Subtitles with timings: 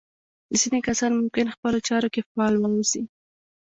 [0.59, 3.01] ځينې کسان ممکن خپلو چارو کې فعال واوسي.